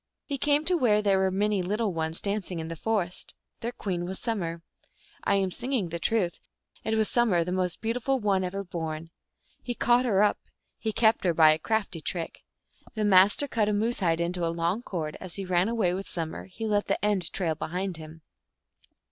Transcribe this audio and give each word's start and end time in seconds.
He 0.25 0.39
came 0.39 0.65
to 0.65 0.75
where 0.77 1.03
there 1.03 1.19
were 1.19 1.29
many 1.29 1.61
little 1.61 1.93
ones 1.93 2.21
dancing 2.21 2.57
in 2.57 2.69
the 2.69 2.75
forest; 2.75 3.35
their 3.59 3.71
queen 3.71 4.03
was 4.05 4.19
Summer. 4.19 4.63
I 5.25 5.35
am 5.35 5.51
singing 5.51 5.89
the 5.89 5.99
truth: 5.99 6.39
it 6.83 6.95
was 6.95 7.07
Summer, 7.07 7.43
the 7.43 7.51
most 7.51 7.81
beau 7.83 7.93
tiful 7.93 8.19
one 8.19 8.43
ever 8.43 8.63
born. 8.63 9.11
He 9.61 9.75
caught 9.75 10.05
her 10.05 10.23
up; 10.23 10.39
he 10.79 10.91
kept 10.91 11.23
her 11.23 11.35
by 11.35 11.51
a 11.51 11.59
crafty 11.59 12.01
trick. 12.01 12.43
The 12.95 13.05
Master 13.05 13.47
cut 13.47 13.69
a 13.69 13.73
moose 13.73 13.99
hide 13.99 14.19
into 14.19 14.43
a 14.43 14.49
long 14.49 14.81
cord; 14.81 15.17
as 15.21 15.35
he 15.35 15.45
ran 15.45 15.69
away 15.69 15.93
with 15.93 16.09
Summer 16.09 16.45
he 16.45 16.65
let 16.65 16.87
the 16.87 17.05
end 17.05 17.31
trail 17.31 17.53
behind 17.53 17.97
him. 17.97 18.23